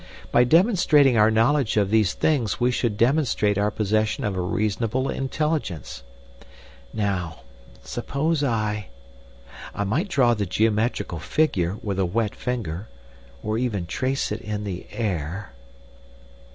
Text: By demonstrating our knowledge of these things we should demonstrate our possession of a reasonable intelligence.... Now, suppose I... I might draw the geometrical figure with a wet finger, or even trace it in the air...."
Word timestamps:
By 0.31 0.45
demonstrating 0.45 1.15
our 1.15 1.29
knowledge 1.29 1.77
of 1.77 1.91
these 1.91 2.15
things 2.15 2.59
we 2.59 2.71
should 2.71 2.97
demonstrate 2.97 3.59
our 3.59 3.69
possession 3.69 4.23
of 4.23 4.35
a 4.35 4.41
reasonable 4.41 5.09
intelligence.... 5.09 6.01
Now, 6.91 7.41
suppose 7.83 8.43
I... 8.43 8.87
I 9.75 9.83
might 9.83 10.07
draw 10.09 10.33
the 10.33 10.47
geometrical 10.47 11.19
figure 11.19 11.77
with 11.83 11.99
a 11.99 12.05
wet 12.07 12.33
finger, 12.35 12.87
or 13.43 13.59
even 13.59 13.85
trace 13.85 14.31
it 14.31 14.41
in 14.41 14.63
the 14.63 14.87
air...." 14.91 15.51